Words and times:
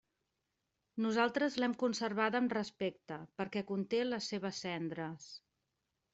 Nosaltres 1.05 1.57
l'hem 1.63 1.75
conservada 1.83 2.39
amb 2.45 2.57
respecte, 2.57 3.19
perquè 3.43 3.65
conté 3.75 4.01
les 4.09 4.33
seves 4.35 4.65
cendres. 4.67 5.31